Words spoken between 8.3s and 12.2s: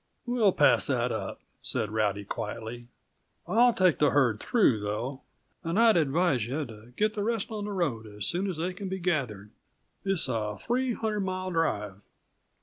as they can be gathered. It's a three hundred mile drive."